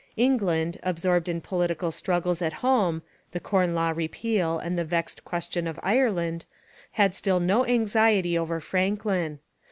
[0.17, 3.03] England, absorbed in political struggles at home
[3.33, 6.45] the Corn Law Repeal and the vexed question of Ireland
[6.93, 9.37] had still no anxiety over Franklin.